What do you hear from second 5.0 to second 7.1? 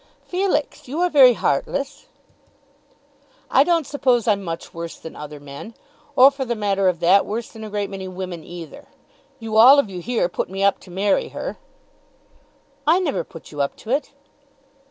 other men; or for the matter of